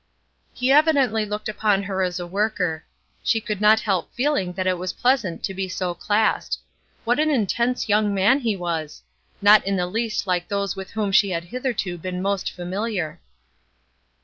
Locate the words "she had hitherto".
11.11-11.99